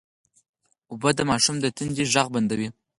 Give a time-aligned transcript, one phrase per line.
[0.91, 2.67] اوبه د ماشوم د تندې غږ بندوي